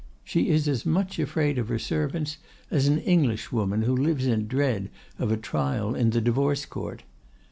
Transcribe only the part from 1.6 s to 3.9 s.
her servants as an Englishwoman